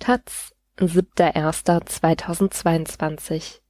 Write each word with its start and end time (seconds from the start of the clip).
taz, 0.00 0.52
7.1.2022 0.78 3.60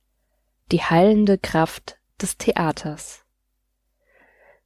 Die 0.71 0.81
heilende 0.81 1.37
Kraft 1.39 1.99
des 2.23 2.39
Theaters 2.39 3.25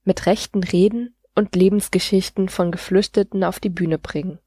Mit 0.04 0.26
rechten 0.26 0.62
Reden 0.62 1.16
und 1.34 1.56
Lebensgeschichten 1.56 2.50
von 2.50 2.70
Geflüchteten 2.70 3.42
auf 3.44 3.60
die 3.60 3.70
Bühne 3.70 3.96
bringen. 3.98 4.40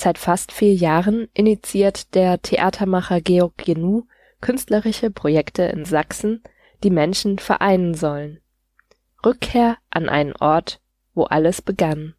Seit 0.00 0.16
fast 0.16 0.50
vier 0.50 0.72
Jahren 0.74 1.28
initiiert 1.34 2.14
der 2.14 2.40
Theatermacher 2.40 3.20
Georg 3.20 3.58
Genu 3.58 4.04
künstlerische 4.40 5.10
Projekte 5.10 5.64
in 5.64 5.84
Sachsen, 5.84 6.42
die 6.82 6.90
Menschen 6.90 7.38
vereinen 7.38 7.92
sollen. 7.94 8.40
Rückkehr 9.24 9.76
an 9.90 10.08
einen 10.08 10.34
Ort, 10.36 10.80
wo 11.12 11.24
alles 11.24 11.60
begann. 11.60 12.14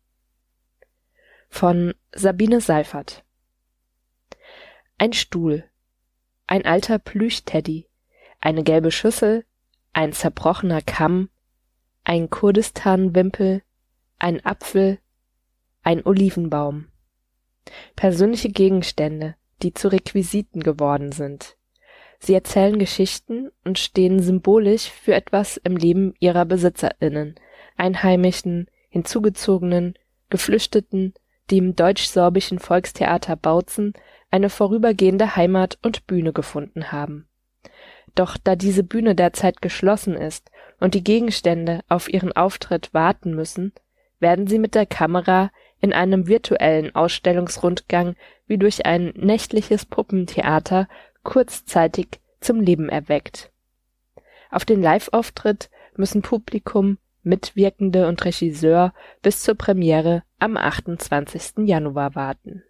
Von 1.49 1.95
Sabine 2.13 2.62
Seifert 2.62 3.23
Ein 5.00 5.14
Stuhl, 5.14 5.64
ein 6.48 6.66
alter 6.66 6.98
Plüschteddy, 6.98 7.88
eine 8.42 8.64
gelbe 8.64 8.90
Schüssel, 8.90 9.46
ein 9.94 10.12
zerbrochener 10.12 10.82
Kamm, 10.82 11.30
ein 12.04 12.32
Kurdistan-Wimpel, 12.32 13.62
ein 14.18 14.44
Apfel, 14.44 14.98
ein 15.84 16.04
Olivenbaum. 16.04 16.88
Persönliche 17.96 18.50
Gegenstände, 18.50 19.36
die 19.62 19.72
zu 19.72 19.90
Requisiten 19.90 20.64
geworden 20.64 21.12
sind. 21.12 21.58
Sie 22.18 22.34
erzählen 22.34 22.80
Geschichten 22.80 23.52
und 23.64 23.78
stehen 23.78 24.20
symbolisch 24.20 24.90
für 24.90 25.14
etwas 25.14 25.58
im 25.58 25.78
Leben 25.78 26.16
ihrer 26.20 26.45
BesitzerInnen, 26.45 27.36
Einheimischen, 27.76 28.68
Hinzugezogenen, 28.90 29.94
Geflüchteten, 30.32 31.14
die 31.52 31.59
im 31.59 31.76
deutsch-sorbischen 31.76 32.58
Volkstheater 32.58 33.36
Bautzen 33.36 33.94
eine 34.31 34.50
vorübergehende 34.50 35.36
Heimat 35.36 35.78
und 35.81 36.08
Bühne 36.08 36.33
gefunden 36.33 36.92
haben. 36.92 37.28
Doch 38.16 38.38
da 38.44 38.56
diese 38.56 38.83
Bühne 38.83 39.16
derzeit 39.16 39.61
geschlossen 39.61 40.16
ist 40.16 40.50
und 40.80 40.94
die 40.94 41.03
Gegenstände 41.03 41.81
auf 41.88 42.09
ihren 42.11 42.31
Auftritt 42.31 42.94
warten 42.94 43.36
müssen, 43.36 43.73
werden 44.20 44.48
sie 44.48 44.59
mit 44.59 44.75
der 44.75 44.86
Kamera 44.86 45.52
in 45.80 45.94
einem 45.94 46.28
virtuellen 46.28 46.95
Ausstellungsrundgang 46.95 48.16
wie 48.48 48.58
durch 48.58 48.86
ein 48.86 49.14
nächtliches 49.16 49.86
Puppentheater 49.86 50.88
kurzzeitig 51.23 52.20
zum 52.39 52.59
Leben 52.59 52.89
erweckt. 52.89 53.52
Auf 54.50 54.66
den 54.66 54.81
Live-Auftritt 54.81 55.70
müssen 55.95 56.22
Publikum, 56.22 56.98
Mitwirkende 57.23 58.08
und 58.08 58.23
Regisseur 58.23 58.94
bis 59.22 59.44
zur 59.44 59.55
Premiere 59.55 60.23
am 60.39 60.55
28. 60.55 61.67
Januar 61.67 62.16
warten. 62.16 62.64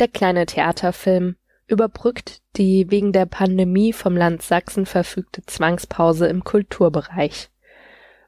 Der 0.00 0.08
kleine 0.08 0.46
Theaterfilm 0.46 1.36
überbrückt 1.66 2.40
die 2.56 2.90
wegen 2.90 3.12
der 3.12 3.26
Pandemie 3.26 3.92
vom 3.92 4.16
Land 4.16 4.40
Sachsen 4.40 4.86
verfügte 4.86 5.42
Zwangspause 5.44 6.26
im 6.26 6.42
Kulturbereich 6.42 7.50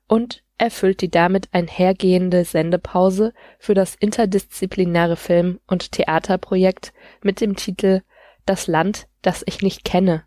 und 0.07 0.45
erfüllt 0.59 1.01
die 1.01 1.11
damit 1.11 1.49
einhergehende 1.53 2.45
Sendepause 2.45 3.33
für 3.59 3.73
das 3.73 3.95
interdisziplinäre 3.95 5.17
Film- 5.17 5.61
und 5.67 5.93
Theaterprojekt 5.93 6.93
mit 7.23 7.41
dem 7.41 7.57
Titel 7.57 8.03
Das 8.45 8.67
Land, 8.67 9.09
das 9.23 9.43
ich 9.47 9.63
nicht 9.63 9.83
kenne, 9.83 10.25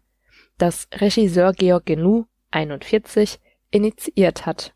das 0.58 0.88
Regisseur 0.96 1.54
Georg 1.54 1.86
Genu, 1.86 2.24
41, 2.50 3.40
initiiert 3.70 4.48
hat. 4.48 4.74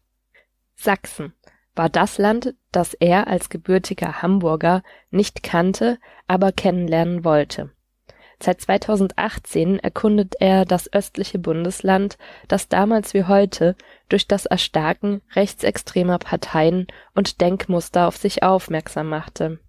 Sachsen 0.76 1.34
war 1.80 1.88
das 1.88 2.18
Land, 2.18 2.56
das 2.74 2.94
er 2.94 3.28
als 3.30 3.48
gebürtiger 3.48 4.22
Hamburger 4.22 4.84
nicht 5.12 5.44
kannte, 5.44 5.98
aber 6.28 6.52
kennenlernen 6.52 7.24
wollte. 7.24 7.72
Seit 8.44 8.60
2018 8.60 9.80
erkundet 9.80 10.36
er 10.42 10.66
das 10.66 10.92
östliche 10.92 11.40
Bundesland, 11.40 12.18
das 12.50 12.68
damals 12.68 13.14
wie 13.14 13.24
heute 13.24 13.78
durch 14.10 14.28
das 14.28 14.46
Erstarken 14.46 15.22
rechtsextremer 15.36 16.20
Parteien 16.20 16.86
und 17.16 17.40
Denkmuster 17.40 18.10
auf 18.10 18.18
sich 18.18 18.44
aufmerksam 18.44 19.08
machte. 19.08 19.60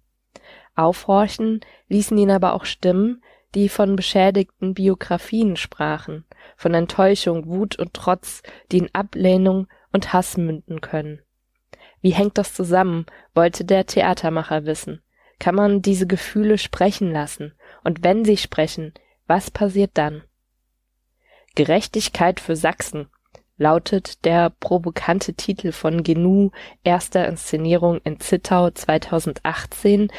Aufhorchen 0.75 1.61
ließen 1.87 2.17
ihn 2.17 2.31
aber 2.31 2.55
auch 2.55 2.65
Stimmen, 2.65 3.23
die 3.55 3.69
von 3.69 3.95
beschädigten 3.95 4.73
Biografien 4.73 5.55
sprachen, 5.55 6.25
von 6.57 6.73
Enttäuschung, 6.73 7.47
Wut 7.47 7.79
und 7.79 7.93
Trotz, 7.93 8.43
die 8.73 8.79
in 8.79 8.89
Ablehnung 8.93 9.67
und 9.93 10.11
Hass 10.11 10.35
münden 10.35 10.81
können. 10.81 11.21
Wie 12.01 12.11
hängt 12.11 12.37
das 12.37 12.53
zusammen, 12.53 13.05
wollte 13.33 13.63
der 13.63 13.85
Theatermacher 13.85 14.65
wissen. 14.65 15.01
Kann 15.39 15.55
man 15.55 15.81
diese 15.81 16.07
Gefühle 16.07 16.57
sprechen 16.57 17.11
lassen? 17.11 17.53
Und 17.83 18.03
wenn 18.03 18.25
sie 18.25 18.37
sprechen, 18.37 18.93
was 19.27 19.51
passiert 19.51 19.91
dann? 19.93 20.23
Gerechtigkeit 21.55 22.39
für 22.39 22.55
Sachsen 22.55 23.09
lautet 23.57 24.25
der 24.25 24.49
provokante 24.49 25.33
Titel 25.33 25.71
von 25.71 26.03
Genu 26.03 26.49
erster 26.83 27.27
Inszenierung 27.27 27.99
in 28.03 28.19
Zittau 28.19 28.71
2018, 28.71 30.11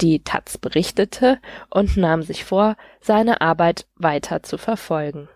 die 0.00 0.22
taz 0.22 0.58
berichtete 0.58 1.38
und 1.70 1.96
nahm 1.96 2.22
sich 2.22 2.44
vor, 2.44 2.76
seine 3.00 3.40
Arbeit 3.40 3.86
weiter 3.96 4.42
zu 4.42 4.56
verfolgen 4.56 5.28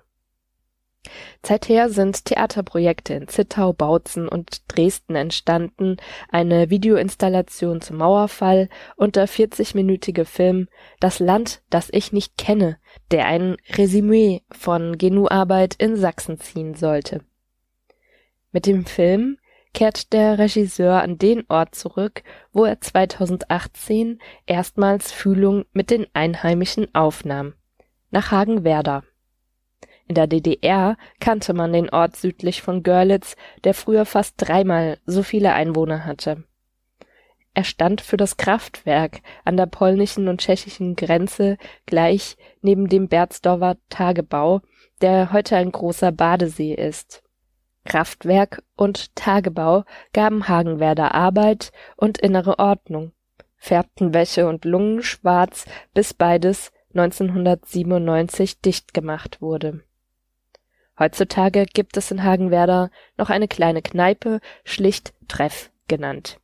Seither 1.43 1.89
sind 1.89 2.27
Theaterprojekte 2.27 3.15
in 3.15 3.29
Zittau, 3.29 3.73
Bautzen 3.73 4.29
und 4.29 4.63
Dresden 4.69 5.17
entstanden, 5.17 5.97
eine 6.29 6.69
Videoinstallation 6.69 7.81
zum 7.81 7.97
Mauerfall 7.97 8.69
und 8.97 9.17
der 9.17 9.27
40-minütige 9.27 10.27
Film 10.27 10.69
Das 11.01 11.19
Land, 11.19 11.63
das 11.71 11.89
ich 11.91 12.13
nicht 12.13 12.37
kenne, 12.37 12.79
der 13.11 13.27
ein 13.27 13.57
Resümee 13.71 14.43
von 14.51 14.99
Genu-Arbeit 14.99 15.75
in 15.79 15.97
Sachsen 15.97 16.39
ziehen 16.39 16.75
sollte. 16.75 17.25
Mit 18.53 18.67
dem 18.67 18.85
Film 18.85 19.39
kehrt 19.73 20.13
der 20.13 20.39
Regisseur 20.39 21.01
an 21.01 21.17
den 21.17 21.45
Ort 21.49 21.75
zurück, 21.75 22.23
wo 22.53 22.65
er 22.65 22.81
2018 22.81 24.21
erstmals 24.45 25.13
Fühlung 25.13 25.65
mit 25.73 25.91
den 25.91 26.07
Einheimischen 26.13 26.95
aufnahm, 26.95 27.55
nach 28.11 28.33
Hagenwerder 28.33 29.05
in 30.11 30.17
der 30.17 30.27
DDR 30.27 30.97
kannte 31.21 31.55
man 31.55 31.73
den 31.73 31.89
Ort 31.89 32.17
südlich 32.17 32.63
von 32.63 32.83
Görlitz, 32.83 33.37
der 33.63 33.75
früher 33.75 34.05
fast 34.05 34.35
dreimal 34.39 34.99
so 35.07 35.23
viele 35.23 35.53
Einwohner 35.53 36.05
hatte. 36.05 36.43
Er 37.55 37.63
stand 37.63 38.01
für 38.01 38.17
das 38.17 38.37
Kraftwerk 38.37 39.21
an 39.45 39.57
der 39.57 39.67
polnischen 39.67 40.27
und 40.27 40.41
tschechischen 40.41 40.97
Grenze 40.97 41.59
gleich 41.87 42.37
neben 42.61 42.89
dem 42.89 43.07
Berzdorfer 43.07 43.77
Tagebau, 43.89 44.63
der 45.01 45.33
heute 45.33 45.57
ein 45.57 45.71
großer 45.71 46.11
Badesee 46.11 46.75
ist. 46.75 47.23
Kraftwerk 47.85 48.65
und 48.75 49.15
Tagebau 49.15 49.85
gaben 50.13 50.49
Hagenwerder 50.49 51.15
Arbeit 51.15 51.71
und 51.95 52.19
innere 52.19 52.59
Ordnung, 52.59 53.13
färbten 53.57 54.13
Wäsche 54.13 54.49
und 54.49 54.65
Lungen 54.65 55.05
schwarz, 55.05 55.67
bis 55.95 56.15
beides 56.15 56.73
1997 56.95 58.61
dicht 58.61 58.93
gemacht 58.93 59.41
wurde 59.41 59.85
Heutzutage 61.01 61.65
gibt 61.65 61.97
es 61.97 62.11
in 62.11 62.23
Hagenwerder 62.23 62.91
noch 63.17 63.31
eine 63.31 63.49
kleine 63.49 63.81
Kneipe, 63.81 64.41
schlicht 64.65 65.15
Treff 65.29 65.71
genannt. 65.89 66.39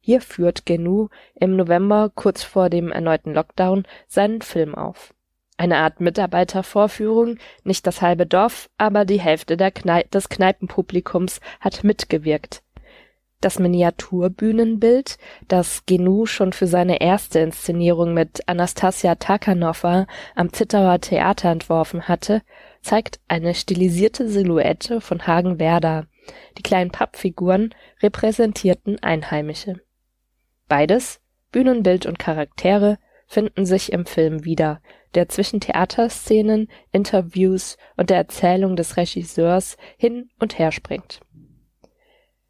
Hier 0.00 0.20
führt 0.20 0.66
Genu 0.66 1.06
im 1.36 1.54
November 1.54 2.10
kurz 2.12 2.42
vor 2.42 2.68
dem 2.68 2.90
erneuten 2.90 3.32
Lockdown 3.32 3.84
seinen 4.08 4.42
Film 4.42 4.74
auf. 4.74 5.14
Eine 5.56 5.76
Art 5.76 6.00
Mitarbeitervorführung, 6.00 7.38
nicht 7.62 7.86
das 7.86 8.02
halbe 8.02 8.26
Dorf, 8.26 8.68
aber 8.76 9.04
die 9.04 9.20
Hälfte 9.20 9.56
Knei 9.70 10.02
des 10.12 10.28
Kneipenpublikums 10.28 11.40
hat 11.60 11.84
mitgewirkt. 11.84 12.64
Das 13.40 13.60
Miniaturbühnenbild, 13.60 15.18
das 15.46 15.84
Genu 15.86 16.26
schon 16.26 16.52
für 16.52 16.66
seine 16.66 17.00
erste 17.00 17.38
Inszenierung 17.38 18.14
mit 18.14 18.48
Anastasia 18.48 19.14
Takanova 19.14 20.06
am 20.34 20.52
Zittauer 20.52 21.00
Theater 21.00 21.50
entworfen 21.50 22.08
hatte, 22.08 22.42
zeigt 22.82 23.20
eine 23.28 23.54
stilisierte 23.54 24.28
Silhouette 24.28 25.00
von 25.00 25.26
Hagenwerder, 25.26 26.06
die 26.58 26.62
kleinen 26.62 26.90
Pappfiguren 26.90 27.74
repräsentierten 28.02 29.02
Einheimische. 29.02 29.80
Beides, 30.68 31.20
Bühnenbild 31.52 32.06
und 32.06 32.18
Charaktere, 32.18 32.98
finden 33.26 33.64
sich 33.64 33.92
im 33.92 34.04
Film 34.04 34.44
wieder, 34.44 34.82
der 35.14 35.28
zwischen 35.28 35.60
Theaterszenen, 35.60 36.68
Interviews 36.90 37.78
und 37.96 38.10
der 38.10 38.18
Erzählung 38.18 38.76
des 38.76 38.96
Regisseurs 38.96 39.76
hin 39.96 40.30
und 40.38 40.58
her 40.58 40.72
springt. 40.72 41.20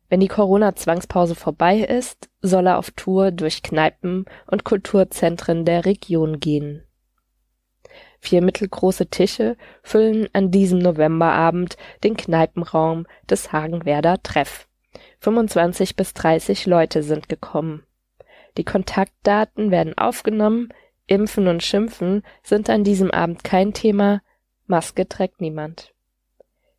Wenn 0.08 0.20
die 0.20 0.28
Corona-Zwangspause 0.28 1.34
vorbei 1.34 1.78
ist, 1.78 2.28
soll 2.40 2.66
er 2.66 2.78
auf 2.78 2.90
Tour 2.90 3.30
durch 3.30 3.62
Kneipen 3.62 4.26
und 4.46 4.64
Kulturzentren 4.64 5.64
der 5.64 5.84
Region 5.84 6.40
gehen 6.40 6.84
Vier 8.24 8.40
mittelgroße 8.40 9.08
Tische 9.08 9.56
füllen 9.82 10.28
an 10.32 10.52
diesem 10.52 10.78
Novemberabend 10.78 11.76
den 12.04 12.16
Kneipenraum 12.16 13.04
des 13.28 13.50
Hagenwerder 13.50 14.22
Treff. 14.22 14.68
25 15.18 15.96
bis 15.96 16.14
30 16.14 16.66
Leute 16.66 17.02
sind 17.02 17.28
gekommen. 17.28 17.82
Die 18.56 18.64
Kontaktdaten 18.64 19.72
werden 19.72 19.98
aufgenommen, 19.98 20.68
Impfen 21.08 21.48
und 21.48 21.64
Schimpfen 21.64 22.22
sind 22.44 22.70
an 22.70 22.84
diesem 22.84 23.10
Abend 23.10 23.42
kein 23.42 23.74
Thema, 23.74 24.22
Maske 24.68 25.08
trägt 25.08 25.40
niemand. 25.40 25.92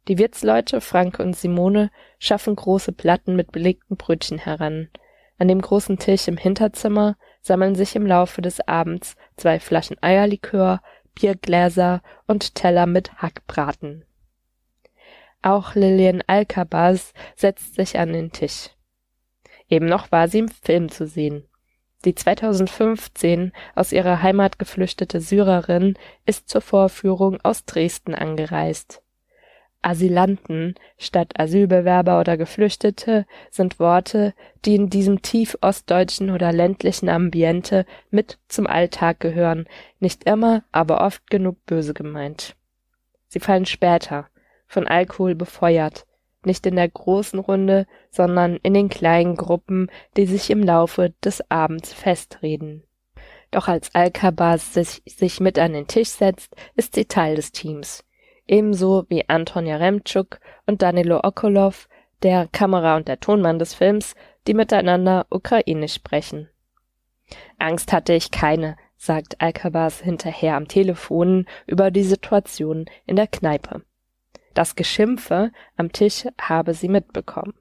Die 0.07 0.17
Wirtsleute 0.17 0.79
Frank 0.79 1.19
und 1.19 1.35
Simone 1.35 1.91
schaffen 2.19 2.55
große 2.55 2.93
Platten 2.93 3.35
mit 3.35 3.51
belegten 3.51 3.97
Brötchen 3.97 4.37
heran. 4.37 4.87
An 5.37 5.49
dem 5.49 5.61
großen 5.61 5.97
Tisch 5.97 6.29
im 6.29 6.37
Hinterzimmer 6.37 7.17
sammeln 7.41 7.75
sich 7.75 7.97
im 7.97 8.05
Laufe 8.05 8.41
des 8.41 8.65
Abends 8.65 9.17
zwei 9.35 9.59
Flaschen 9.59 9.97
Eierlikör, 10.01 10.81
Biergläser 11.15 12.01
und 12.27 12.56
Teller 12.56 12.86
mit 12.86 13.13
Hackbraten. 13.21 14.06
Auch 15.42 15.75
Lillian 15.75 16.24
Alcabaz 16.25 17.13
setzt 17.36 17.75
sich 17.75 18.00
an 18.00 18.13
den 18.13 18.31
Tisch. 18.31 18.69
Eben 19.69 19.86
noch 19.86 20.12
war 20.12 20.27
sie 20.27 20.39
im 20.39 20.48
Film 20.48 20.89
zu 20.89 21.06
sehen. 21.06 21.45
Die 22.06 22.15
2015 22.15 23.51
aus 23.75 23.92
ihrer 23.92 24.21
Heimat 24.21 24.60
geflüchtete 24.60 25.21
Syrerin 25.21 25.98
ist 26.25 26.50
zur 26.50 26.62
Vorführung 26.62 27.39
aus 27.44 27.65
Dresden 27.65 28.15
angereist. 28.15 29.02
Asylanten 29.83 30.75
statt 30.97 31.39
Asylbewerber 31.39 32.19
oder 32.19 32.38
Geflüchtete 32.38 33.25
sind 33.51 33.80
Worte, 33.80 34.33
die 34.65 34.75
in 34.75 34.89
diesem 34.89 35.21
tief 35.21 35.57
ostdeutschen 35.62 36.30
oder 36.30 36.51
ländlichen 36.51 37.09
Ambiente 37.09 37.85
mit 38.09 38.39
zum 38.47 38.68
Alltag 38.68 39.19
gehören, 39.19 39.65
nicht 40.00 40.24
immer, 40.24 40.63
aber 40.71 41.01
oft 41.01 41.30
genug 41.30 41.63
böse 41.65 41.94
gemeint. 41.94 42.56
Sie 43.27 43.39
fallen 43.39 43.65
später, 43.65 44.27
von 44.68 44.88
Alkohol 44.88 45.35
befeuert, 45.35 46.06
nicht 46.45 46.65
in 46.65 46.75
der 46.75 46.89
großen 46.89 47.39
Runde, 47.39 47.88
sondern 48.09 48.57
in 48.63 48.74
den 48.74 48.89
kleinen 48.89 49.36
Gruppen, 49.36 49.89
die 50.18 50.25
sich 50.25 50.50
im 50.50 50.63
Laufe 50.63 51.13
des 51.24 51.50
Abends 51.50 51.94
festreden. 51.94 52.83
Doch 53.51 53.68
als 53.68 53.94
Alcabas 53.94 54.74
sich, 54.74 55.03
sich 55.06 55.39
mit 55.39 55.59
an 55.59 55.74
den 55.74 55.88
Tisch 55.88 56.09
setzt, 56.09 56.56
ist 56.75 56.95
sie 56.95 57.06
Teil 57.06 57.36
des 57.36 57.51
Teams. 57.51 58.03
Ebenso 58.47 59.05
wie 59.09 59.27
Anton 59.29 59.65
Jaremtschuk 59.65 60.39
und 60.65 60.81
Danilo 60.81 61.21
Okolov, 61.23 61.87
der 62.23 62.47
Kamera- 62.47 62.95
und 62.95 63.07
der 63.07 63.19
Tonmann 63.19 63.59
des 63.59 63.73
Films, 63.73 64.15
die 64.47 64.53
miteinander 64.53 65.25
ukrainisch 65.29 65.93
sprechen. 65.93 66.49
Angst 67.57 67.93
hatte 67.93 68.13
ich 68.13 68.31
keine, 68.31 68.77
sagt 68.97 69.41
Alcabas 69.41 70.01
hinterher 70.01 70.55
am 70.55 70.67
Telefon 70.67 71.45
über 71.67 71.91
die 71.91 72.03
Situation 72.03 72.85
in 73.05 73.15
der 73.15 73.27
Kneipe. 73.27 73.81
Das 74.53 74.75
Geschimpfe 74.75 75.51
am 75.77 75.91
Tisch 75.91 76.25
habe 76.39 76.73
sie 76.73 76.89
mitbekommen. 76.89 77.53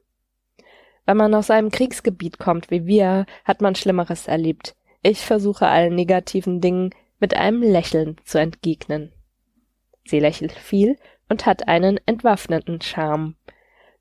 Wenn 1.06 1.16
man 1.16 1.34
aus 1.34 1.50
einem 1.50 1.70
Kriegsgebiet 1.70 2.38
kommt 2.38 2.70
wie 2.70 2.86
wir, 2.86 3.26
hat 3.44 3.60
man 3.60 3.74
Schlimmeres 3.74 4.28
erlebt. 4.28 4.76
Ich 5.02 5.24
versuche 5.24 5.66
allen 5.66 5.94
negativen 5.94 6.60
Dingen 6.60 6.90
mit 7.18 7.34
einem 7.34 7.62
Lächeln 7.62 8.16
zu 8.24 8.38
entgegnen. 8.38 9.12
Sie 10.04 10.20
lächelt 10.20 10.52
viel 10.52 10.96
und 11.28 11.46
hat 11.46 11.68
einen 11.68 11.98
entwaffneten 12.06 12.80
Charme. 12.80 13.36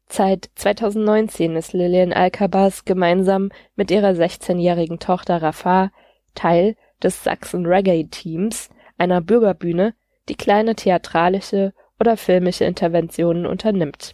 Seit 0.08 0.50
2019 0.56 1.56
ist 1.56 1.74
Lillian 1.74 2.12
Alcabas 2.12 2.84
gemeinsam 2.84 3.50
mit 3.76 3.92
ihrer 3.92 4.10
16-jährigen 4.10 5.00
Tochter 5.00 5.42
Rafa 5.42 5.92
Teil 6.36 6.76
des 7.02 7.24
Sachsen 7.24 7.66
Reggae 7.66 8.06
Teams, 8.06 8.70
einer 8.98 9.22
Bürgerbühne, 9.22 9.96
die 10.30 10.36
kleine 10.36 10.76
theatralische 10.76 11.74
oder 12.00 12.18
filmische 12.18 12.66
Interventionen 12.66 13.46
unternimmt. 13.46 14.14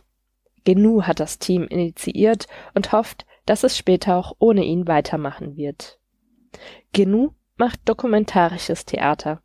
Genu 0.65 1.03
hat 1.03 1.19
das 1.19 1.39
Team 1.39 1.63
initiiert 1.67 2.47
und 2.73 2.91
hofft, 2.91 3.25
dass 3.45 3.63
es 3.63 3.77
später 3.77 4.17
auch 4.17 4.33
ohne 4.39 4.63
ihn 4.63 4.87
weitermachen 4.87 5.55
wird. 5.55 5.97
Genu 6.91 7.31
macht 7.55 7.79
dokumentarisches 7.85 8.85
Theater. 8.85 9.41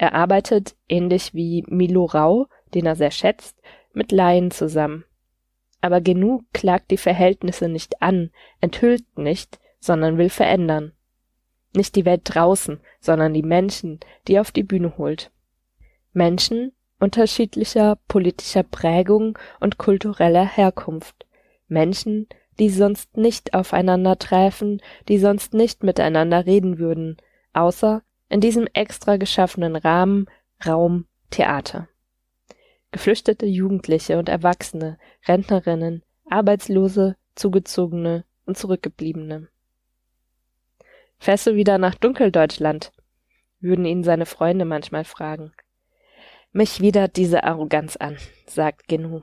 Er 0.00 0.14
arbeitet, 0.14 0.76
ähnlich 0.88 1.34
wie 1.34 1.62
Milo 1.68 2.06
Rau, 2.06 2.46
den 2.72 2.86
er 2.86 2.96
sehr 2.96 3.10
schätzt, 3.10 3.60
mit 3.92 4.12
Laien 4.12 4.50
zusammen. 4.50 5.04
Aber 5.82 6.00
Genu 6.00 6.40
klagt 6.54 6.90
die 6.90 6.96
Verhältnisse 6.96 7.68
nicht 7.68 8.00
an, 8.00 8.30
enthüllt 8.62 9.18
nicht, 9.18 9.60
sondern 9.78 10.16
will 10.16 10.30
verändern. 10.30 10.92
Nicht 11.74 11.96
die 11.96 12.06
Welt 12.06 12.22
draußen, 12.24 12.80
sondern 12.98 13.34
die 13.34 13.42
Menschen, 13.42 14.00
die 14.26 14.36
er 14.36 14.40
auf 14.40 14.52
die 14.52 14.62
Bühne 14.62 14.96
holt. 14.96 15.30
Menschen, 16.14 16.72
unterschiedlicher 16.98 17.98
politischer 18.08 18.62
Prägung 18.62 19.38
und 19.60 19.76
kultureller 19.76 20.46
Herkunft, 20.46 21.26
Menschen, 21.68 22.26
die 22.58 22.70
sonst 22.70 23.18
nicht 23.18 23.52
aufeinander 23.52 24.18
träfen, 24.18 24.80
die 25.08 25.18
sonst 25.18 25.52
nicht 25.52 25.82
miteinander 25.82 26.46
reden 26.46 26.78
würden, 26.78 27.18
außer 27.52 28.02
in 28.30 28.40
diesem 28.40 28.66
extra 28.72 29.18
geschaffenen 29.18 29.76
Rahmen 29.76 30.26
Raum 30.64 31.06
Theater. 31.30 31.88
Geflüchtete 32.92 33.44
Jugendliche 33.44 34.18
und 34.18 34.28
Erwachsene, 34.28 34.98
Rentnerinnen, 35.28 36.02
Arbeitslose, 36.28 37.16
Zugezogene 37.34 38.24
und 38.46 38.56
Zurückgebliebene. 38.56 39.48
Fährst 41.18 41.46
du 41.46 41.54
wieder 41.54 41.76
nach 41.76 41.94
Dunkeldeutschland? 41.96 42.92
würden 43.60 43.84
ihn 43.84 44.02
seine 44.04 44.24
Freunde 44.24 44.64
manchmal 44.64 45.04
fragen. 45.04 45.52
Mich 46.50 46.80
widert 46.80 47.16
diese 47.16 47.44
Arroganz 47.44 47.96
an, 47.96 48.16
sagt 48.46 48.88
Genu. 48.88 49.20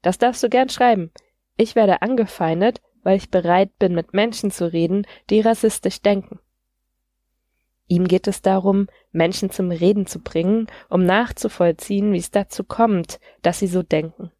Das 0.00 0.16
darfst 0.16 0.42
du 0.42 0.48
gern 0.48 0.70
schreiben. 0.70 1.10
Ich 1.58 1.74
werde 1.74 2.00
angefeindet, 2.00 2.80
weil 3.02 3.18
ich 3.18 3.30
bereit 3.30 3.78
bin, 3.78 3.94
mit 3.94 4.14
Menschen 4.14 4.50
zu 4.50 4.72
reden, 4.72 5.06
die 5.28 5.40
rassistisch 5.40 6.00
denken. 6.00 6.40
Ihm 7.88 8.08
geht 8.08 8.26
es 8.26 8.42
darum, 8.42 8.88
Menschen 9.12 9.50
zum 9.50 9.70
Reden 9.70 10.06
zu 10.06 10.20
bringen, 10.20 10.66
um 10.88 11.04
nachzuvollziehen, 11.04 12.12
wie 12.12 12.18
es 12.18 12.30
dazu 12.30 12.64
kommt, 12.64 13.20
dass 13.42 13.60
sie 13.60 13.68
so 13.68 13.82
denken. 13.82 14.32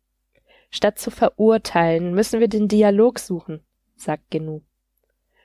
Statt 0.71 0.99
zu 0.99 1.11
verurteilen, 1.11 2.13
müssen 2.13 2.41
wir 2.41 2.49
den 2.49 2.69
Dialog 2.69 3.19
suchen, 3.19 3.61
sagt 3.95 4.31
Genu. 4.31 4.63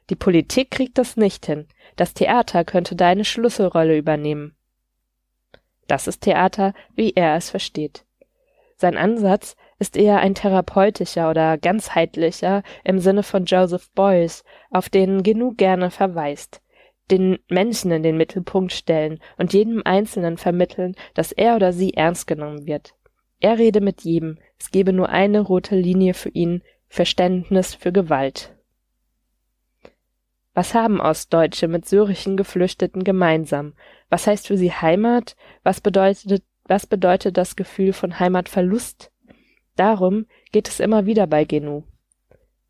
Die 0.10 0.16
Politik 0.16 0.72
kriegt 0.72 0.98
das 0.98 1.16
nicht 1.16 1.46
hin. 1.46 1.68
Das 1.96 2.14
Theater 2.14 2.66
könnte 2.66 2.96
da 2.96 3.08
eine 3.08 3.24
Schlüsselrolle 3.24 3.98
übernehmen. 3.98 4.56
Das 5.88 6.08
ist 6.08 6.22
Theater, 6.22 6.74
wie 6.96 7.14
er 7.16 7.36
es 7.36 7.50
versteht. 7.50 8.06
Sein 8.78 8.98
Ansatz 8.98 9.56
ist 9.78 9.96
eher 9.96 10.20
ein 10.20 10.36
therapeutischer 10.36 11.30
oder 11.30 11.58
ganzheitlicher 11.58 12.64
im 12.84 13.00
Sinne 13.00 13.24
von 13.24 13.46
Joseph 13.46 13.92
Beuys, 13.92 14.44
auf 14.72 14.90
den 14.90 15.22
genug 15.22 15.58
gerne 15.58 15.92
verweist. 15.92 16.62
Den 17.12 17.38
Menschen 17.50 17.92
in 17.92 18.04
den 18.04 18.18
Mittelpunkt 18.18 18.72
stellen 18.72 19.20
und 19.38 19.54
jedem 19.54 19.82
Einzelnen 19.86 20.38
vermitteln, 20.38 20.96
dass 21.14 21.32
er 21.32 21.56
oder 21.56 21.74
sie 21.74 21.94
ernst 21.94 22.26
genommen 22.26 22.66
wird. 22.66 22.96
Er 23.40 23.58
rede 23.58 23.82
mit 23.82 24.02
jedem, 24.02 24.38
es 24.58 24.72
gebe 24.72 24.94
nur 24.94 25.10
eine 25.10 25.42
rote 25.42 25.76
Linie 25.76 26.14
für 26.14 26.30
ihn, 26.30 26.64
Verständnis 26.88 27.76
für 27.76 27.92
Gewalt. 27.92 28.56
Was 30.54 30.74
haben 30.74 31.00
Ostdeutsche 31.00 31.68
mit 31.68 31.88
syrischen 31.88 32.36
Geflüchteten 32.36 33.04
gemeinsam? 33.04 33.74
Was 34.10 34.28
heißt 34.28 34.48
für 34.48 34.58
sie 34.58 34.72
Heimat? 34.72 35.36
Was 35.64 35.80
bedeutet, 35.80 36.44
was 36.66 36.86
bedeutet 36.86 37.38
das 37.38 37.56
Gefühl 37.56 37.94
von 37.94 38.20
Heimatverlust? 38.20 39.12
Darum 39.76 40.26
geht 40.52 40.68
es 40.68 40.80
immer 40.80 41.06
wieder 41.06 41.28
bei 41.28 41.46
Genu. 41.46 41.84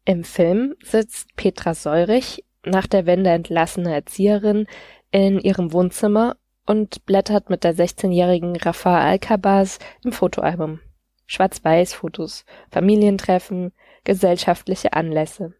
Im 0.05 0.23
Film 0.23 0.75
sitzt 0.83 1.35
Petra 1.35 1.73
Seurich, 1.73 2.43
nach 2.65 2.87
der 2.87 3.05
Wende 3.05 3.29
entlassene 3.31 3.93
Erzieherin, 3.93 4.67
in 5.11 5.39
ihrem 5.39 5.73
Wohnzimmer 5.73 6.37
und 6.65 7.05
blättert 7.05 7.49
mit 7.49 7.63
der 7.63 7.75
16-jährigen 7.75 8.55
Rafa 8.55 9.01
Alcabas 9.01 9.79
im 10.03 10.11
Fotoalbum. 10.11 10.79
Schwarz-Weiß-Fotos, 11.25 12.45
Familientreffen, 12.71 13.71
gesellschaftliche 14.03 14.93
Anlässe. 14.93 15.53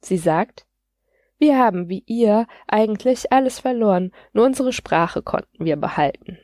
Sie 0.00 0.16
sagt, 0.16 0.66
wir 1.38 1.58
haben 1.58 1.88
wie 1.88 2.02
ihr 2.06 2.46
eigentlich 2.66 3.32
alles 3.32 3.60
verloren, 3.60 4.12
nur 4.32 4.44
unsere 4.44 4.72
Sprache 4.72 5.22
konnten 5.22 5.64
wir 5.64 5.76
behalten. 5.76 6.38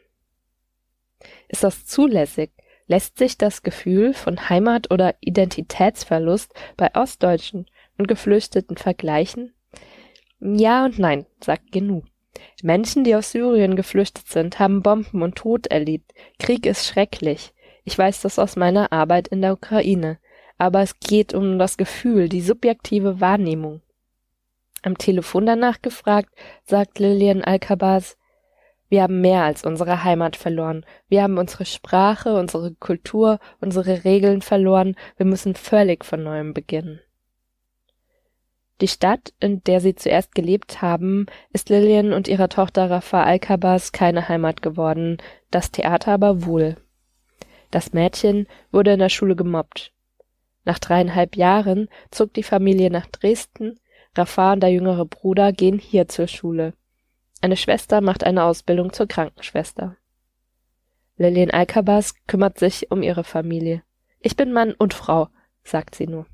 Ist 1.49 1.65
das 1.65 1.87
zulässig? 1.87 2.53
Lässt 2.87 3.17
sich 3.17 3.39
das 3.39 3.63
Gefühl 3.63 4.13
von 4.13 4.51
Heimat- 4.51 4.91
oder 4.93 5.15
Identitätsverlust 5.21 6.53
bei 6.77 6.95
Ostdeutschen 6.95 7.67
und 7.97 8.09
Geflüchteten 8.09 8.77
vergleichen? 8.77 9.55
Ja 10.47 10.85
und 10.85 10.99
nein, 10.99 11.25
sagt 11.41 11.73
Genu. 11.73 12.03
Menschen, 12.63 13.03
die 13.03 13.17
aus 13.17 13.33
Syrien 13.33 13.77
geflüchtet 13.77 14.29
sind, 14.29 14.59
haben 14.59 14.83
Bomben 14.83 15.23
und 15.23 15.37
Tod 15.37 15.69
erlebt. 15.69 16.13
Krieg 16.39 16.67
ist 16.67 16.87
schrecklich. 16.87 17.55
Ich 17.85 17.97
weiß 17.97 18.21
das 18.21 18.39
aus 18.39 18.55
meiner 18.55 18.93
Arbeit 18.93 19.29
in 19.29 19.41
der 19.41 19.55
Ukraine. 19.55 20.19
Aber 20.59 20.83
es 20.83 20.99
geht 21.01 21.33
um 21.33 21.59
das 21.59 21.79
Gefühl, 21.79 22.29
die 22.29 22.43
subjektive 22.43 23.23
Wahrnehmung. 23.23 23.81
Am 24.83 24.99
Telefon 24.99 25.47
danach 25.47 25.81
gefragt, 25.81 26.29
sagt 26.67 26.99
Lilian 26.99 27.43
Alcabas, 27.43 28.19
wir 28.91 29.03
haben 29.03 29.23
mehr 29.23 29.45
als 29.45 29.65
unsere 29.65 30.05
Heimat 30.05 30.37
verloren. 30.37 30.85
Wir 31.09 31.23
haben 31.23 31.39
unsere 31.39 31.65
Sprache, 31.65 32.39
unsere 32.39 32.75
Kultur, 32.75 33.39
unsere 33.63 34.05
Regeln 34.05 34.43
verloren. 34.43 34.95
Wir 35.17 35.25
müssen 35.25 35.55
völlig 35.55 36.05
von 36.05 36.23
neuem 36.23 36.53
beginnen. 36.53 37.01
Die 38.81 38.89
Stadt, 38.89 39.33
in 39.39 39.63
der 39.65 39.81
sie 39.81 39.95
zuerst 39.95 40.35
gelebt 40.35 40.83
haben, 40.83 41.27
ist 41.53 41.69
Lillian 41.69 42.13
und 42.13 42.27
ihrer 42.27 42.49
Tochter 42.49 42.91
Rafa 42.91 43.23
Alcabas 43.23 43.93
keine 43.93 44.29
Heimat 44.29 44.63
geworden, 44.63 45.19
das 45.51 45.71
Theater 45.71 46.13
aber 46.13 46.45
wohl. 46.45 46.77
Das 47.71 47.93
Mädchen 47.93 48.47
wurde 48.73 48.93
in 48.93 48.99
der 48.99 49.09
Schule 49.09 49.37
gemobbt. 49.37 49.93
Nach 50.65 50.79
dreieinhalb 50.79 51.37
Jahren 51.37 51.89
zog 52.11 52.33
die 52.35 52.43
Familie 52.43 52.91
nach 52.91 53.07
Dresden, 53.07 53.79
Rafa 54.17 54.55
und 54.55 54.61
der 54.61 54.71
jüngere 54.71 55.05
Bruder 55.05 55.53
gehen 55.53 55.79
hier 55.79 56.09
zur 56.09 56.27
Schule. 56.27 56.75
Eine 57.41 57.57
Schwester 57.57 58.01
macht 58.01 58.25
eine 58.25 58.45
Ausbildung 58.45 58.93
zur 58.93 59.07
Krankenschwester. 59.07 59.97
Lillian 61.17 61.51
Alcabas 61.51 62.15
kümmert 62.27 62.59
sich 62.59 62.91
um 62.91 63.03
ihre 63.03 63.23
Familie. 63.23 63.83
Ich 64.21 64.35
bin 64.35 64.53
Mann 64.53 64.73
und 64.73 64.95
Frau, 64.95 65.29
sagt 65.63 65.95
sie 65.95 66.07
nur. 66.07 66.27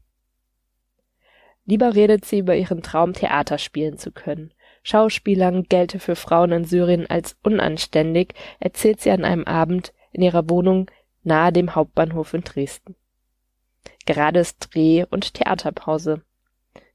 Lieber 1.70 1.94
redet 1.94 2.24
sie 2.24 2.40
über 2.40 2.56
ihren 2.56 2.82
Traum, 2.82 3.12
Theater 3.12 3.56
spielen 3.56 3.96
zu 3.96 4.10
können. 4.10 4.52
Schauspielern 4.82 5.62
gelte 5.62 6.00
für 6.00 6.16
Frauen 6.16 6.50
in 6.50 6.64
Syrien 6.64 7.08
als 7.08 7.36
unanständig, 7.44 8.34
erzählt 8.58 9.00
sie 9.00 9.12
an 9.12 9.24
einem 9.24 9.44
Abend 9.44 9.92
in 10.10 10.20
ihrer 10.20 10.50
Wohnung 10.50 10.90
nahe 11.22 11.52
dem 11.52 11.76
Hauptbahnhof 11.76 12.34
in 12.34 12.42
Dresden. 12.42 12.96
Gerade 14.04 14.40
ist 14.40 14.74
Dreh- 14.74 15.04
und 15.10 15.34
Theaterpause. 15.34 16.24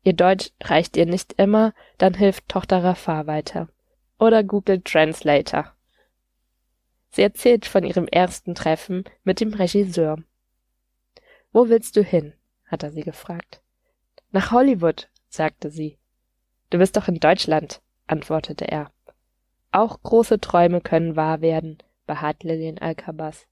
Ihr 0.03 0.11
Deutsch 0.11 0.51
reicht 0.61 0.97
ihr 0.97 1.05
nicht 1.05 1.31
immer, 1.37 1.73
dann 1.97 2.13
hilft 2.13 2.49
Tochter 2.49 2.83
Rafar 2.83 3.27
weiter. 3.27 3.69
Oder 4.19 4.43
Google 4.43 4.81
Translator. 4.81 5.71
Sie 7.11 7.21
erzählt 7.21 7.65
von 7.65 7.85
ihrem 7.85 8.09
ersten 8.09 8.55
Treffen 8.55 9.05
mit 9.23 9.39
dem 9.39 9.53
Regisseur. 9.53 10.17
Wo 11.53 11.69
willst 11.69 11.95
du 11.95 12.03
hin? 12.03 12.33
hat 12.65 12.83
er 12.83 12.91
sie 12.91 13.03
gefragt. 13.03 13.61
Nach 14.35 14.51
Hollywood, 14.51 15.07
sagte 15.29 15.69
sie. 15.69 15.97
Du 16.69 16.77
bist 16.77 16.97
doch 16.97 17.07
in 17.07 17.21
Deutschland, 17.21 17.81
antwortete 18.05 18.69
er. 18.69 18.91
Auch 19.71 20.03
große 20.03 20.41
Träume 20.41 20.81
können 20.81 21.15
wahr 21.15 21.39
werden, 21.39 21.77
beharrt 22.05 22.43
Lillian 22.43 22.77
Alcabas. 22.77 23.47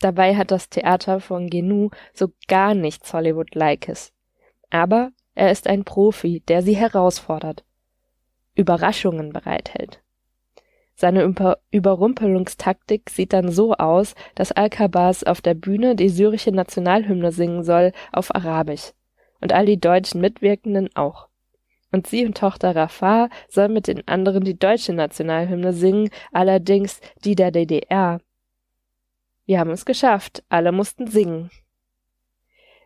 Dabei 0.00 0.34
hat 0.34 0.50
das 0.50 0.70
Theater 0.70 1.20
von 1.20 1.48
Genou 1.48 1.90
so 2.12 2.32
gar 2.48 2.74
nichts 2.74 3.12
Hollywood-likes. 3.12 4.12
Aber 4.70 5.12
er 5.36 5.52
ist 5.52 5.68
ein 5.68 5.84
Profi, 5.84 6.40
der 6.48 6.62
sie 6.62 6.74
herausfordert, 6.74 7.64
Überraschungen 8.56 9.32
bereithält. 9.32 10.02
Seine 10.96 11.22
Über 11.22 11.58
Überrumpelungstaktik 11.70 13.08
sieht 13.08 13.32
dann 13.32 13.52
so 13.52 13.74
aus, 13.74 14.16
dass 14.34 14.50
Alcabas 14.50 15.22
auf 15.22 15.40
der 15.40 15.54
Bühne 15.54 15.94
die 15.94 16.08
syrische 16.08 16.50
Nationalhymne 16.50 17.30
singen 17.30 17.62
soll 17.62 17.92
auf 18.10 18.34
Arabisch 18.34 18.94
und 19.40 19.52
all 19.52 19.66
die 19.66 19.80
deutschen 19.80 20.20
Mitwirkenden 20.20 20.94
auch. 20.94 21.28
Und 21.90 22.06
sie 22.06 22.26
und 22.26 22.36
Tochter 22.36 22.76
Rafah 22.76 23.30
soll 23.48 23.68
mit 23.68 23.86
den 23.86 24.06
anderen 24.06 24.44
die 24.44 24.58
deutsche 24.58 24.92
Nationalhymne 24.92 25.72
singen, 25.72 26.10
allerdings 26.32 27.00
die 27.24 27.34
der 27.34 27.50
DDR. 27.50 28.20
Wir 29.46 29.60
haben 29.60 29.70
es 29.70 29.86
geschafft, 29.86 30.42
alle 30.50 30.72
mussten 30.72 31.06
singen. 31.06 31.50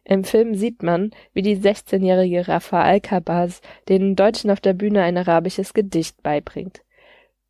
Im 0.04 0.24
Film 0.24 0.54
sieht 0.54 0.82
man, 0.82 1.10
wie 1.32 1.42
die 1.42 1.56
16-jährige 1.56 2.46
Rafa 2.48 2.82
Alcabas 2.82 3.60
den 3.88 4.16
Deutschen 4.16 4.50
auf 4.50 4.60
der 4.60 4.72
Bühne 4.72 5.02
ein 5.02 5.16
arabisches 5.16 5.74
Gedicht 5.74 6.22
beibringt. 6.22 6.82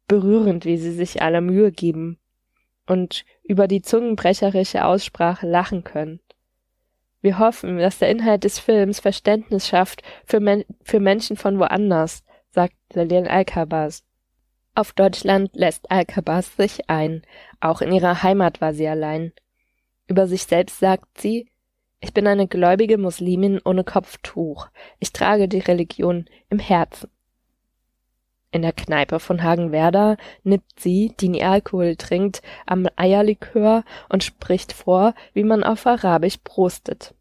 Berührend, 0.09 0.65
wie 0.65 0.77
sie 0.77 0.93
sich 0.93 1.23
alle 1.23 1.41
Mühe 1.41 1.73
geben 1.73 2.19
und 2.87 3.25
über 3.43 3.69
die 3.69 3.83
zungenbrecherische 3.83 4.85
Aussprache 4.85 5.47
lachen 5.47 5.85
können. 5.85 6.21
Wir 7.23 7.39
hoffen, 7.39 7.79
dass 7.79 7.99
der 7.99 8.11
Inhalt 8.11 8.45
des 8.45 8.59
Films 8.59 9.01
Verständnis 9.01 9.69
schafft 9.69 10.03
für, 10.27 10.41
Men 10.41 10.65
für 10.83 11.01
Menschen 11.01 11.37
von 11.37 11.59
woanders, 11.59 12.25
sagt 12.51 12.75
Lilian 12.93 13.29
Alcabas. 13.29 14.05
Auf 14.75 14.93
Deutschland 14.93 15.51
lässt 15.55 15.91
Alcabas 15.91 16.57
sich 16.57 16.91
ein. 16.91 17.23
Auch 17.61 17.81
in 17.81 17.93
ihrer 17.93 18.23
Heimat 18.23 18.61
war 18.61 18.75
sie 18.75 18.89
allein. 18.89 19.33
Über 20.09 20.27
sich 20.27 20.45
selbst 20.45 20.81
sagt 20.81 21.21
sie, 21.21 21.49
ich 22.01 22.13
bin 22.13 22.27
eine 22.27 22.49
gläubige 22.49 22.99
Muslimin 22.99 23.61
ohne 23.65 23.85
Kopftuch. 23.85 24.67
Ich 24.99 25.13
trage 25.13 25.47
die 25.47 25.61
Religion 25.61 26.27
im 26.51 26.59
Herzen. 26.59 27.09
In 28.53 28.61
der 28.61 28.73
Kneipe 28.73 29.19
von 29.19 29.43
Hagenwerder 29.43 30.19
nippt 30.45 30.79
sie, 30.79 31.15
die 31.19 31.31
nie 31.31 31.43
Alkohol 31.43 31.97
trinkt, 31.97 32.43
am 32.67 32.87
Eierlikör 32.97 33.83
und 34.11 34.23
spricht 34.23 34.75
vor, 34.75 35.15
wie 35.33 35.43
man 35.43 35.65
auf 35.65 35.87
Arabisch 35.87 36.37
prostet. 36.45 37.15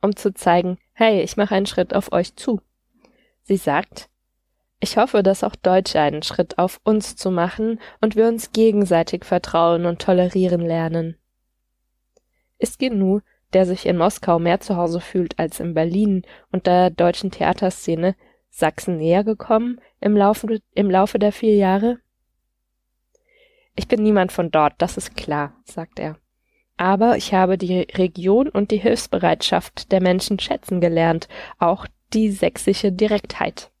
Um 0.00 0.16
zu 0.16 0.32
zeigen, 0.32 0.78
hey, 0.94 1.20
ich 1.20 1.36
mache 1.36 1.54
einen 1.54 1.66
Schritt 1.66 1.94
auf 1.94 2.12
euch 2.12 2.34
zu. 2.36 2.62
Sie 3.42 3.58
sagt, 3.58 4.08
ich 4.80 4.96
hoffe, 4.96 5.22
dass 5.22 5.44
auch 5.44 5.54
Deutsche 5.54 6.00
einen 6.00 6.22
Schritt 6.22 6.58
auf 6.58 6.80
uns 6.82 7.14
zu 7.14 7.30
machen 7.30 7.78
und 8.00 8.16
wir 8.16 8.26
uns 8.26 8.52
gegenseitig 8.52 9.26
vertrauen 9.26 9.84
und 9.84 10.00
tolerieren 10.00 10.62
lernen. 10.62 11.16
Ist 12.58 12.78
Genu, 12.78 13.20
der 13.52 13.66
sich 13.66 13.84
in 13.84 13.98
Moskau 13.98 14.38
mehr 14.38 14.60
zu 14.60 14.76
Hause 14.76 15.00
fühlt 15.00 15.38
als 15.38 15.60
in 15.60 15.74
Berlin 15.74 16.22
und 16.52 16.66
der 16.66 16.88
deutschen 16.90 17.30
Theaterszene, 17.30 18.14
Sachsen 18.56 18.98
näher 18.98 19.24
gekommen 19.24 19.80
im 20.00 20.16
Laufe, 20.16 20.60
im 20.74 20.88
Laufe 20.88 21.18
der 21.18 21.32
vier 21.32 21.56
Jahre? 21.56 21.98
Ich 23.74 23.88
bin 23.88 24.00
niemand 24.00 24.30
von 24.30 24.52
dort, 24.52 24.74
das 24.78 24.96
ist 24.96 25.16
klar, 25.16 25.56
sagt 25.64 25.98
er. 25.98 26.18
Aber 26.76 27.16
ich 27.16 27.34
habe 27.34 27.58
die 27.58 27.80
Region 27.80 28.48
und 28.48 28.70
die 28.70 28.76
Hilfsbereitschaft 28.76 29.90
der 29.90 30.00
Menschen 30.00 30.38
schätzen 30.38 30.80
gelernt, 30.80 31.26
auch 31.58 31.88
die 32.12 32.30
sächsische 32.30 32.92
Direktheit. 32.92 33.72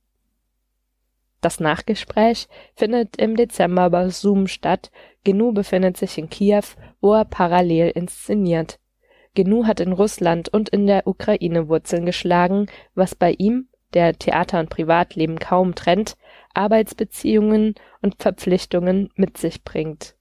Das 1.40 1.60
Nachgespräch 1.60 2.48
findet 2.74 3.16
im 3.16 3.36
Dezember 3.36 3.90
bei 3.90 4.08
Zoom 4.08 4.48
statt. 4.48 4.90
Genu 5.22 5.52
befindet 5.52 5.96
sich 5.98 6.18
in 6.18 6.28
Kiew, 6.28 6.64
wo 7.00 7.14
er 7.14 7.24
parallel 7.24 7.90
inszeniert. 7.90 8.80
Genu 9.34 9.66
hat 9.66 9.78
in 9.78 9.92
Russland 9.92 10.48
und 10.48 10.68
in 10.68 10.88
der 10.88 11.06
Ukraine 11.06 11.68
Wurzeln 11.68 12.06
geschlagen, 12.06 12.66
was 12.96 13.14
bei 13.14 13.36
ihm, 13.38 13.68
der 13.94 14.18
Theater 14.18 14.60
und 14.60 14.70
Privatleben 14.70 15.38
kaum 15.38 15.74
trennt, 15.74 16.16
Arbeitsbeziehungen 16.52 17.74
und 18.02 18.22
Verpflichtungen 18.22 19.10
mit 19.14 19.38
sich 19.38 19.64
bringt. 19.64 20.14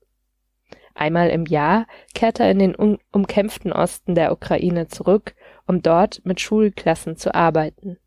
Einmal 0.96 1.30
im 1.30 1.46
Jahr 1.46 1.88
kehrt 2.14 2.40
er 2.40 2.52
in 2.52 2.60
den 2.60 2.76
umkämpften 2.76 3.74
Osten 3.74 4.16
der 4.16 4.32
Ukraine 4.32 4.88
zurück, 4.88 5.36
um 5.66 5.82
dort 5.82 6.22
mit 6.24 6.40
Schulklassen 6.40 7.18
zu 7.18 7.34
arbeiten. 7.34 7.98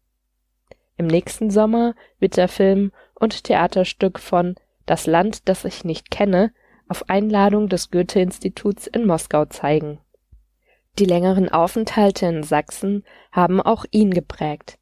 Im 0.96 1.06
nächsten 1.06 1.50
Sommer 1.50 1.94
wird 2.20 2.36
der 2.36 2.48
Film 2.48 2.92
und 3.14 3.44
Theaterstück 3.44 4.18
von 4.18 4.54
Das 4.86 5.06
Land, 5.06 5.48
das 5.48 5.64
ich 5.64 5.84
nicht 5.84 6.10
kenne 6.10 6.52
auf 6.88 7.08
Einladung 7.08 7.68
des 7.68 7.90
Goethe-Instituts 7.90 8.86
in 8.86 9.06
Moskau 9.06 9.44
zeigen. 9.46 9.98
Die 10.98 11.04
längeren 11.04 11.48
Aufenthalte 11.48 12.26
in 12.26 12.42
Sachsen 12.42 13.04
haben 13.32 13.60
auch 13.60 13.84
ihn 13.90 14.12
geprägt. 14.12 14.78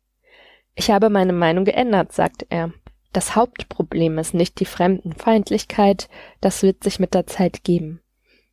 Ich 0.74 0.90
habe 0.90 1.10
meine 1.10 1.32
Meinung 1.32 1.64
geändert, 1.64 2.12
sagt 2.12 2.46
er. 2.50 2.72
Das 3.12 3.36
Hauptproblem 3.36 4.18
ist 4.18 4.34
nicht 4.34 4.58
die 4.58 4.64
Fremdenfeindlichkeit, 4.64 6.08
das 6.40 6.62
wird 6.62 6.82
sich 6.82 6.98
mit 6.98 7.14
der 7.14 7.26
Zeit 7.26 7.62
geben. 7.62 8.00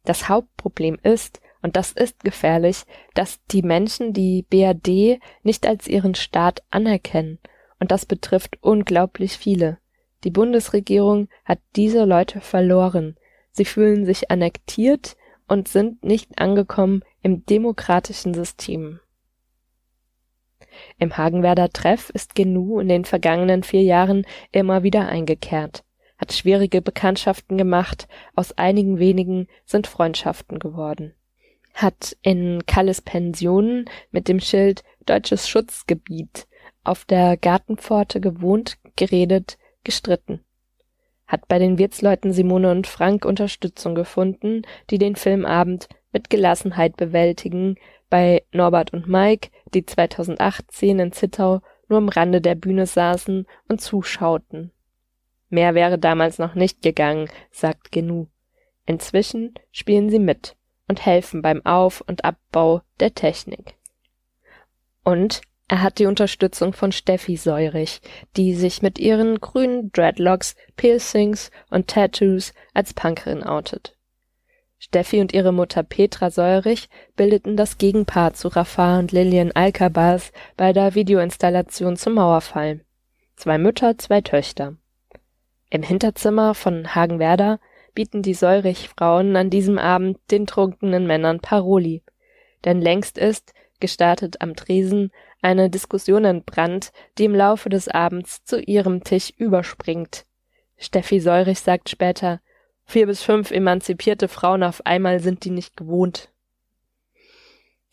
Das 0.04 0.30
Hauptproblem 0.30 1.00
ist, 1.02 1.42
und 1.64 1.76
das 1.76 1.92
ist 1.92 2.24
gefährlich, 2.24 2.84
dass 3.16 3.40
die 3.52 3.64
Menschen 3.64 4.14
die 4.14 4.44
BRD 4.44 5.20
nicht 5.44 5.66
als 5.66 5.88
ihren 5.88 6.16
Staat 6.16 6.64
anerkennen 6.70 7.40
und 7.82 7.92
das 7.92 8.06
betrifft 8.06 8.60
unglaublich 8.62 9.38
viele. 9.38 9.80
Die 10.24 10.30
Bundesregierung 10.30 11.28
hat 11.44 11.60
diese 11.76 12.06
Leute 12.06 12.40
verloren. 12.40 13.18
Sie 13.52 13.66
fühlen 13.66 14.06
sich 14.06 14.30
annektiert 14.30 15.18
und 15.48 15.68
sind 15.68 16.04
nicht 16.04 16.40
angekommen 16.40 17.04
im 17.24 17.44
demokratischen 17.48 18.36
System. 18.36 19.00
Im 20.98 21.18
Hagenwerder 21.18 21.70
Treff 21.70 22.10
ist 22.10 22.36
Genu 22.36 22.80
in 22.80 22.90
den 22.90 23.06
vergangenen 23.06 23.64
vier 23.64 23.84
Jahren 23.84 24.26
immer 24.52 24.84
wieder 24.84 25.08
eingekehrt, 25.08 25.84
hat 26.18 26.34
schwierige 26.34 26.82
Bekanntschaften 26.82 27.58
gemacht, 27.58 28.08
aus 28.36 28.58
einigen 28.58 29.00
wenigen 29.00 29.48
sind 29.66 29.88
Freundschaften 29.88 30.60
geworden. 30.60 31.14
Hat 31.74 32.18
in 32.22 32.66
Kalles 32.66 33.02
Pensionen 33.02 33.86
mit 34.12 34.28
dem 34.28 34.40
Schild 34.40 34.84
Deutsches 35.06 35.48
Schutzgebiet 35.48 36.48
auf 36.84 37.06
der 37.06 37.38
Gartenpforte 37.38 38.20
gewohnt, 38.20 38.78
geredet, 38.96 39.58
gestritten. 39.84 40.44
Hat 41.28 41.48
bei 41.48 41.60
den 41.60 41.78
Wirtsleuten 41.78 42.34
Simone 42.34 42.72
und 42.72 42.88
Frank 42.88 43.26
Unterstützung 43.26 43.96
gefunden, 43.96 44.64
die 44.90 44.98
den 44.98 45.16
Filmabend 45.16 45.88
mit 46.12 46.30
Gelassenheit 46.30 46.98
bewältigen, 46.98 47.76
bei 48.12 48.44
Norbert 48.52 48.94
und 48.94 49.08
Mike, 49.08 49.50
die 49.74 49.84
2018 49.84 51.00
in 51.00 51.12
Zittau 51.12 51.62
nur 51.88 51.98
am 51.98 52.10
Rande 52.10 52.42
der 52.42 52.54
Bühne 52.54 52.86
saßen 52.86 53.48
und 53.68 53.82
zuschauten. 53.82 54.72
Mehr 55.50 55.74
wäre 55.74 55.98
damals 55.98 56.38
noch 56.38 56.54
nicht 56.54 56.84
gegangen, 56.84 57.28
sagt 57.50 57.92
Genu. 57.92 58.28
Inzwischen 58.86 59.56
spielen 59.72 60.10
sie 60.12 60.20
mit 60.20 60.56
und 60.88 61.04
helfen 61.06 61.42
beim 61.42 61.66
Auf- 61.66 62.02
und 62.02 62.24
Abbau 62.24 62.82
der 63.00 63.16
Technik. 63.16 63.76
Und 65.04 65.42
Er 65.72 65.82
hat 65.82 66.00
die 66.00 66.06
Unterstützung 66.06 66.74
von 66.74 66.92
Steffi 66.92 67.38
Seurich, 67.38 68.02
die 68.36 68.56
sich 68.56 68.82
mit 68.82 69.00
ihren 69.00 69.40
grünen 69.40 69.90
Dreadlocks, 69.94 70.58
Piercings 70.76 71.50
und 71.70 71.88
Tattoos 71.88 72.54
als 72.74 72.94
Punkerin 72.94 73.42
outet. 73.42 73.98
Steffi 74.84 75.22
und 75.22 75.32
ihre 75.32 75.54
Mutter 75.54 75.84
Petra 75.84 76.32
Seurich 76.32 76.90
bildeten 77.16 77.56
das 77.56 77.78
Gegenpart 77.78 78.36
zu 78.36 78.48
Rafah 78.48 78.98
und 78.98 79.12
Lillian 79.12 79.52
Alcabas 79.52 80.32
bei 80.58 80.74
der 80.74 80.96
Videoinstallation 80.96 81.98
zum 81.98 82.16
Mauerfall. 82.16 82.82
Zwei 83.36 83.60
Mütter, 83.60 84.00
zwei 84.00 84.22
Töchter. 84.22 84.76
Im 85.70 85.84
Hinterzimmer 85.84 86.56
von 86.56 86.96
Hagenwerder 86.96 87.60
bieten 87.94 88.24
die 88.24 88.34
Seurich-Frauen 88.34 89.36
an 89.36 89.52
diesem 89.52 89.78
Abend 89.78 90.18
den 90.32 90.48
trunkenen 90.48 91.06
Männern 91.06 91.42
Paroli. 91.42 92.02
Denn 92.66 92.82
längst 92.82 93.20
ist, 93.20 93.54
gestartet 93.80 94.42
am 94.42 94.56
Tresen, 94.56 95.12
eine 95.44 95.70
Diskussion 95.70 96.26
entbrannt, 96.26 96.92
die 97.20 97.26
im 97.26 97.36
Laufe 97.36 97.70
des 97.70 97.88
Abends 97.88 98.44
zu 98.46 98.60
ihrem 98.60 99.04
Tisch 99.04 99.32
überspringt. 99.38 100.26
Steffi 100.78 101.20
Seurich 101.20 101.60
sagt 101.60 101.88
später, 101.88 102.42
vier 102.92 103.08
bis 103.08 103.24
fünf 103.24 103.52
emanzipierte 103.52 104.28
Frauen 104.28 104.64
auf 104.64 104.86
einmal 104.86 105.20
sind 105.20 105.46
die 105.46 105.50
nicht 105.50 105.78
gewohnt. 105.78 106.30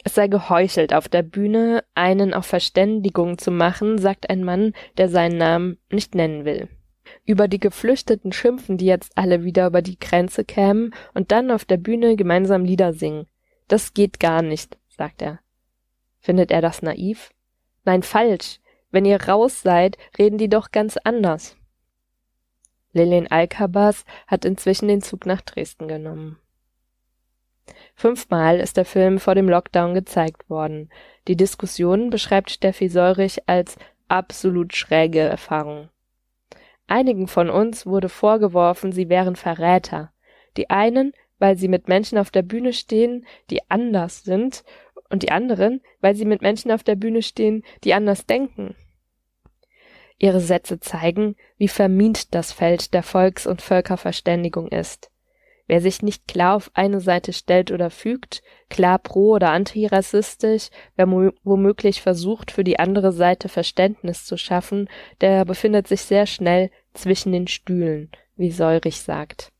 Es 0.05 0.15
sei 0.15 0.29
geheuchelt, 0.29 0.95
auf 0.95 1.09
der 1.09 1.23
Bühne 1.23 1.85
einen 1.95 2.35
auf 2.35 2.47
Verständigung 2.47 3.39
zu 3.39 3.51
machen, 3.51 3.99
sagt 3.99 4.31
ein 4.31 4.45
Mann, 4.45 4.73
der 4.97 5.09
seinen 5.09 5.39
Namen 5.39 5.79
nicht 5.91 6.15
nennen 6.15 6.45
will. 6.45 6.69
Über 7.25 7.49
die 7.49 7.61
Geflüchteten 7.61 8.33
schimpfen, 8.33 8.77
die 8.77 8.87
jetzt 8.87 9.13
alle 9.17 9.45
wieder 9.45 9.67
über 9.67 9.83
die 9.83 9.99
Grenze 9.99 10.45
kämen 10.45 10.95
und 11.15 11.33
dann 11.33 11.51
auf 11.51 11.65
der 11.65 11.79
Bühne 11.79 12.17
gemeinsam 12.17 12.65
Lieder 12.65 12.93
singen. 12.93 13.27
Das 13.67 13.95
geht 13.95 14.21
gar 14.21 14.43
nicht, 14.43 14.79
sagt 14.89 15.23
er. 15.23 15.41
Findet 16.21 16.51
er 16.51 16.61
das 16.61 16.83
naiv? 16.83 17.31
Nein, 17.85 18.03
falsch. 18.03 18.61
Wenn 18.91 19.05
ihr 19.05 19.23
raus 19.23 19.63
seid, 19.63 19.97
reden 20.19 20.39
die 20.39 20.49
doch 20.49 20.71
ganz 20.71 20.97
anders. 20.97 21.58
Lilian 22.99 23.29
Alkabas 23.29 24.05
hat 24.27 24.45
inzwischen 24.45 24.89
den 24.89 25.01
Zug 25.01 25.25
nach 25.25 25.41
Dresden 25.41 25.89
genommen. 25.89 26.39
Fünfmal 27.95 28.61
ist 28.61 28.77
der 28.77 28.85
Film 28.85 29.19
vor 29.19 29.35
dem 29.35 29.49
Lockdown 29.49 29.95
gezeigt 29.95 30.49
worden. 30.51 30.91
Die 31.27 31.37
Diskussion 31.37 32.11
beschreibt 32.11 32.51
Steffi 32.51 32.89
Seurich 32.89 33.49
als 33.49 33.77
absolut 34.09 34.75
schräge 34.75 35.21
Erfahrung. 35.21 35.89
Einigen 36.87 37.29
von 37.29 37.51
uns 37.51 37.87
wurde 37.87 38.09
vorgeworfen, 38.09 38.93
sie 38.93 39.09
wären 39.09 39.37
Verräter. 39.37 40.13
Die 40.57 40.71
einen, 40.71 41.13
weil 41.39 41.57
sie 41.57 41.69
mit 41.69 41.87
Menschen 41.87 42.19
auf 42.19 42.31
der 42.31 42.43
Bühne 42.43 42.73
stehen, 42.73 43.27
die 43.51 43.61
anders 43.71 44.25
sind 44.25 44.65
und 45.11 45.23
die 45.23 45.31
anderen, 45.31 45.83
weil 46.01 46.15
sie 46.15 46.25
mit 46.25 46.43
Menschen 46.43 46.71
auf 46.71 46.83
der 46.83 46.97
Bühne 46.97 47.23
stehen, 47.23 47.63
die 47.85 47.95
anders 47.95 48.27
denken. 48.27 48.75
Ihre 50.19 50.41
Sätze 50.41 50.81
zeigen, 50.81 51.37
wie 51.57 51.69
vermint 51.69 52.35
das 52.35 52.53
Feld 52.53 52.93
der 52.93 53.03
Volks- 53.03 53.47
und 53.47 53.63
Völkerverständigung 53.63 54.69
ist. 54.69 55.11
Wer 55.69 55.83
sich 55.83 56.03
nicht 56.03 56.27
klar 56.27 56.57
auf 56.57 56.71
eine 56.73 56.99
Seite 56.99 57.35
stellt 57.35 57.71
oder 57.71 57.91
fügt, 57.91 58.43
klar 58.71 58.99
pro- 58.99 59.35
oder 59.35 59.51
antirassistisch, 59.51 60.71
wer 60.97 61.07
womöglich 61.45 62.01
versucht, 62.01 62.51
für 62.51 62.65
die 62.65 62.79
andere 62.79 63.13
Seite 63.13 63.51
Verständnis 63.51 64.25
zu 64.25 64.39
schaffen, 64.39 64.89
der 65.21 65.45
befindet 65.45 65.87
sich 65.87 66.01
sehr 66.01 66.27
schnell 66.27 66.71
zwischen 66.95 67.33
den 67.33 67.47
Stühlen, 67.49 68.11
wie 68.37 68.51
Seurich 68.51 69.03
sagt. 69.03 69.53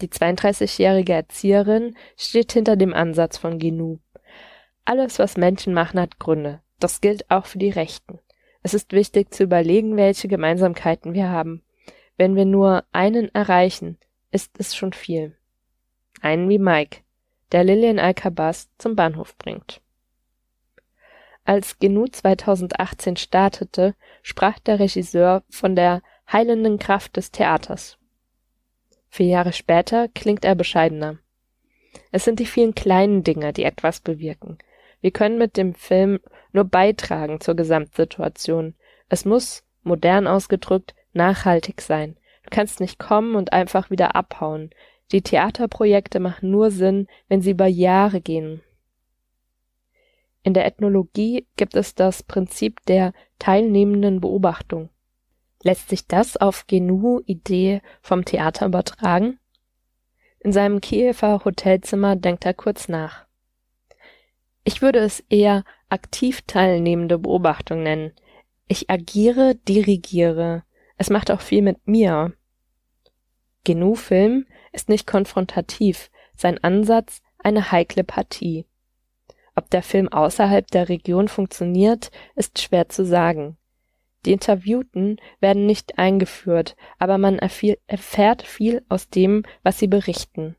Die 0.00 0.08
32-jährige 0.08 1.12
Erzieherin 1.12 1.96
steht 2.16 2.52
hinter 2.52 2.76
dem 2.76 2.94
Ansatz 2.94 3.36
von 3.36 3.58
Genou. 3.58 3.98
Alles, 4.84 5.18
was 5.18 5.36
Menschen 5.36 5.74
machen, 5.74 6.00
hat 6.00 6.20
Gründe. 6.20 6.60
Das 6.78 7.00
gilt 7.00 7.30
auch 7.30 7.46
für 7.46 7.58
die 7.58 7.70
Rechten. 7.70 8.20
Es 8.62 8.74
ist 8.74 8.92
wichtig 8.92 9.34
zu 9.34 9.42
überlegen, 9.42 9.96
welche 9.96 10.28
Gemeinsamkeiten 10.28 11.14
wir 11.14 11.30
haben. 11.30 11.62
Wenn 12.16 12.36
wir 12.36 12.44
nur 12.44 12.84
einen 12.92 13.34
erreichen, 13.34 13.98
ist 14.30 14.58
es 14.58 14.76
schon 14.76 14.92
viel. 14.92 15.36
Einen 16.20 16.48
wie 16.48 16.58
Mike, 16.58 16.98
der 17.50 17.64
Lillian 17.64 17.98
Alcabas 17.98 18.70
zum 18.78 18.94
Bahnhof 18.94 19.36
bringt. 19.36 19.80
Als 21.44 21.80
Genu 21.80 22.06
2018 22.06 23.16
startete, 23.16 23.96
sprach 24.22 24.60
der 24.60 24.78
Regisseur 24.78 25.42
von 25.50 25.74
der 25.74 26.02
heilenden 26.30 26.78
Kraft 26.78 27.16
des 27.16 27.32
Theaters. 27.32 27.98
Vier 29.08 29.26
Jahre 29.26 29.52
später 29.52 30.08
klingt 30.08 30.44
er 30.44 30.54
bescheidener. 30.54 31.18
Es 32.12 32.24
sind 32.24 32.38
die 32.38 32.46
vielen 32.46 32.74
kleinen 32.74 33.24
Dinge, 33.24 33.52
die 33.52 33.64
etwas 33.64 34.00
bewirken. 34.00 34.58
Wir 35.00 35.10
können 35.10 35.36
mit 35.36 35.56
dem 35.56 35.74
Film 35.74 36.20
nur 36.52 36.64
beitragen 36.64 37.40
zur 37.40 37.54
Gesamtsituation. 37.54 38.74
Es 39.08 39.24
muss, 39.24 39.64
modern 39.82 40.26
ausgedrückt, 40.26 40.94
nachhaltig 41.12 41.80
sein. 41.80 42.16
Du 42.44 42.50
kannst 42.50 42.80
nicht 42.80 42.98
kommen 42.98 43.34
und 43.34 43.52
einfach 43.52 43.90
wieder 43.90 44.14
abhauen. 44.16 44.70
Die 45.12 45.22
Theaterprojekte 45.22 46.20
machen 46.20 46.50
nur 46.50 46.70
Sinn, 46.70 47.06
wenn 47.28 47.42
sie 47.42 47.50
über 47.50 47.66
Jahre 47.66 48.20
gehen. 48.20 48.62
In 50.42 50.54
der 50.54 50.66
Ethnologie 50.66 51.46
gibt 51.56 51.76
es 51.76 51.94
das 51.94 52.22
Prinzip 52.22 52.84
der 52.86 53.12
teilnehmenden 53.38 54.20
Beobachtung. 54.20 54.88
Lässt 55.62 55.88
sich 55.88 56.08
das 56.08 56.36
auf 56.36 56.66
Genu 56.66 57.20
Idee 57.26 57.82
vom 58.00 58.24
Theater 58.24 58.66
übertragen? 58.66 59.38
In 60.40 60.52
seinem 60.52 60.80
Kiewer 60.80 61.44
Hotelzimmer 61.44 62.16
denkt 62.16 62.44
er 62.44 62.54
kurz 62.54 62.88
nach. 62.88 63.26
Ich 64.64 64.82
würde 64.82 65.00
es 65.00 65.20
eher 65.28 65.64
aktiv 65.88 66.42
teilnehmende 66.46 67.18
Beobachtung 67.18 67.82
nennen. 67.82 68.12
Ich 68.68 68.90
agiere, 68.90 69.56
dirigiere. 69.56 70.64
Es 70.96 71.10
macht 71.10 71.30
auch 71.30 71.40
viel 71.40 71.62
mit 71.62 71.86
mir. 71.86 72.32
Genu-Film 73.64 74.46
ist 74.72 74.88
nicht 74.88 75.06
konfrontativ, 75.06 76.10
sein 76.34 76.62
Ansatz 76.62 77.22
eine 77.38 77.72
heikle 77.72 78.04
Partie. 78.04 78.66
Ob 79.54 79.68
der 79.70 79.82
Film 79.82 80.08
außerhalb 80.08 80.66
der 80.70 80.88
Region 80.88 81.28
funktioniert, 81.28 82.10
ist 82.36 82.60
schwer 82.60 82.88
zu 82.88 83.04
sagen. 83.04 83.58
Die 84.24 84.32
Interviewten 84.32 85.16
werden 85.40 85.66
nicht 85.66 85.98
eingeführt, 85.98 86.76
aber 86.98 87.18
man 87.18 87.38
erfährt 87.38 88.42
viel 88.42 88.84
aus 88.88 89.08
dem, 89.08 89.42
was 89.62 89.78
sie 89.78 89.88
berichten. 89.88 90.56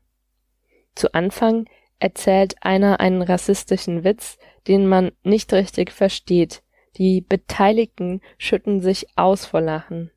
Zu 0.94 1.12
Anfang 1.14 1.66
erzählt 2.04 2.56
einer 2.60 3.00
einen 3.00 3.22
rassistischen 3.22 4.04
Witz, 4.04 4.36
den 4.68 4.86
man 4.86 5.12
nicht 5.22 5.54
richtig 5.54 5.90
versteht. 5.90 6.62
Die 6.98 7.22
Beteiligten 7.22 8.20
schütten 8.36 8.82
sich 8.82 9.06
aus 9.16 9.46
vor 9.46 9.62
Lachen. 9.62 10.10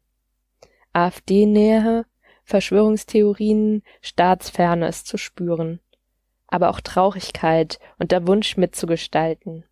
AfD-Nähe, 0.92 2.06
Verschwörungstheorien, 2.44 3.84
Staatsferne 4.02 4.86
ist 4.90 5.08
zu 5.08 5.18
spüren. 5.18 5.80
Aber 6.48 6.72
auch 6.72 6.82
Traurigkeit 6.82 7.80
und 8.00 8.12
der 8.12 8.28
Wunsch 8.28 8.58
mitzugestalten. 8.58 9.64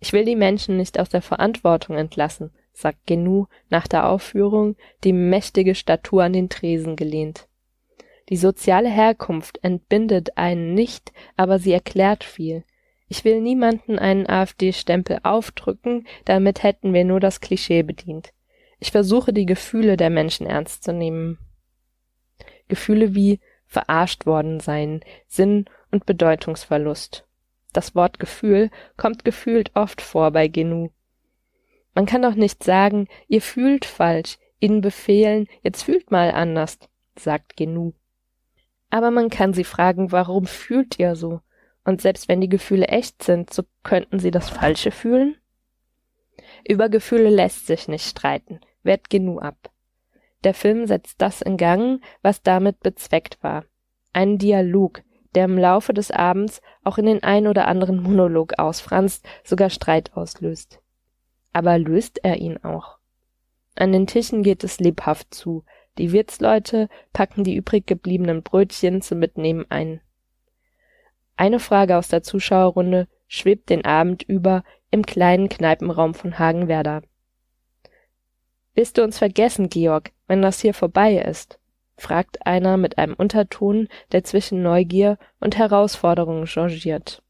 Ich 0.00 0.14
will 0.14 0.24
die 0.24 0.36
Menschen 0.36 0.78
nicht 0.78 0.98
aus 0.98 1.10
der 1.10 1.20
Verantwortung 1.20 1.96
entlassen, 1.98 2.52
sagt 2.72 3.06
Genu 3.06 3.48
nach 3.68 3.86
der 3.86 4.08
Aufführung, 4.08 4.76
die 5.04 5.12
mächtige 5.12 5.74
Statur 5.74 6.24
an 6.24 6.32
den 6.32 6.48
Tresen 6.48 6.96
gelehnt. 6.96 7.48
Die 8.28 8.36
soziale 8.36 8.90
Herkunft 8.90 9.58
entbindet 9.62 10.36
einen 10.36 10.74
nicht, 10.74 11.12
aber 11.36 11.58
sie 11.58 11.72
erklärt 11.72 12.24
viel. 12.24 12.64
Ich 13.08 13.24
will 13.24 13.40
niemanden 13.40 13.98
einen 13.98 14.28
AfD-Stempel 14.28 15.20
aufdrücken, 15.22 16.06
damit 16.26 16.62
hätten 16.62 16.92
wir 16.92 17.04
nur 17.04 17.20
das 17.20 17.40
Klischee 17.40 17.82
bedient. 17.82 18.34
Ich 18.80 18.90
versuche 18.92 19.32
die 19.32 19.46
Gefühle 19.46 19.96
der 19.96 20.10
Menschen 20.10 20.46
ernst 20.46 20.84
zu 20.84 20.92
nehmen. 20.92 21.38
Gefühle 22.68 23.14
wie 23.14 23.40
verarscht 23.66 24.26
worden 24.26 24.60
sein, 24.60 25.00
Sinn 25.26 25.64
und 25.90 26.04
Bedeutungsverlust. 26.04 27.26
Das 27.72 27.94
Wort 27.94 28.18
Gefühl 28.18 28.70
kommt 28.96 29.24
gefühlt 29.24 29.70
oft 29.74 30.00
vor 30.02 30.30
bei 30.30 30.48
Genu. 30.48 30.90
Man 31.94 32.06
kann 32.06 32.22
doch 32.22 32.34
nicht 32.34 32.62
sagen, 32.62 33.08
ihr 33.26 33.42
fühlt 33.42 33.84
falsch, 33.86 34.38
ihnen 34.60 34.82
befehlen, 34.82 35.48
jetzt 35.62 35.82
fühlt 35.82 36.10
mal 36.10 36.30
anders, 36.30 36.78
sagt 37.16 37.56
Genu. 37.56 37.92
Aber 38.90 39.10
man 39.10 39.28
kann 39.28 39.52
sie 39.52 39.64
fragen, 39.64 40.12
warum 40.12 40.46
fühlt 40.46 40.98
ihr 40.98 41.14
so? 41.14 41.40
Und 41.84 42.00
selbst 42.00 42.28
wenn 42.28 42.40
die 42.40 42.48
Gefühle 42.48 42.88
echt 42.88 43.22
sind, 43.22 43.52
so 43.52 43.62
könnten 43.82 44.18
sie 44.18 44.30
das 44.30 44.48
Falsche 44.48 44.90
fühlen? 44.90 45.36
Über 46.66 46.88
Gefühle 46.88 47.30
lässt 47.30 47.66
sich 47.66 47.88
nicht 47.88 48.06
streiten, 48.06 48.60
wehrt 48.82 49.10
genug 49.10 49.42
ab. 49.42 49.70
Der 50.44 50.54
Film 50.54 50.86
setzt 50.86 51.20
das 51.20 51.42
in 51.42 51.56
Gang, 51.56 52.00
was 52.22 52.42
damit 52.42 52.80
bezweckt 52.80 53.42
war. 53.42 53.64
Einen 54.12 54.38
Dialog, 54.38 55.02
der 55.34 55.44
im 55.44 55.58
Laufe 55.58 55.92
des 55.92 56.10
Abends 56.10 56.60
auch 56.84 56.98
in 56.98 57.06
den 57.06 57.22
ein 57.22 57.46
oder 57.46 57.68
anderen 57.68 58.02
Monolog 58.02 58.58
ausfranst, 58.58 59.26
sogar 59.44 59.70
Streit 59.70 60.14
auslöst. 60.14 60.80
Aber 61.52 61.78
löst 61.78 62.20
er 62.22 62.36
ihn 62.36 62.62
auch? 62.64 62.98
An 63.74 63.92
den 63.92 64.06
Tischen 64.06 64.42
geht 64.42 64.64
es 64.64 64.80
lebhaft 64.80 65.34
zu, 65.34 65.64
die 65.98 66.12
Wirtsleute 66.12 66.88
packen 67.12 67.44
die 67.44 67.56
übrig 67.56 67.86
gebliebenen 67.86 68.42
Brötchen 68.42 69.02
zum 69.02 69.18
Mitnehmen 69.18 69.66
ein. 69.68 70.00
Eine 71.36 71.60
Frage 71.60 71.96
aus 71.96 72.08
der 72.08 72.22
Zuschauerrunde 72.22 73.08
schwebt 73.28 73.68
den 73.68 73.84
Abend 73.84 74.22
über 74.22 74.64
im 74.90 75.04
kleinen 75.04 75.48
Kneipenraum 75.48 76.14
von 76.14 76.38
Hagenwerder. 76.38 77.02
Willst 78.74 78.96
du 78.96 79.02
uns 79.02 79.18
vergessen, 79.18 79.68
Georg, 79.68 80.12
wenn 80.26 80.42
das 80.42 80.60
hier 80.60 80.74
vorbei 80.74 81.16
ist? 81.16 81.58
fragt 81.96 82.46
einer 82.46 82.76
mit 82.76 82.96
einem 82.96 83.14
Unterton, 83.14 83.88
der 84.12 84.22
zwischen 84.22 84.62
Neugier 84.62 85.18
und 85.40 85.58
Herausforderung 85.58 86.46
changiert. 86.46 87.22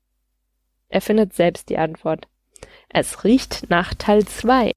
Er 0.88 1.00
findet 1.00 1.32
selbst 1.32 1.70
die 1.70 1.78
Antwort. 1.78 2.28
Es 2.90 3.24
riecht 3.24 3.70
nach 3.70 3.94
Teil 3.94 4.26
zwei. 4.26 4.72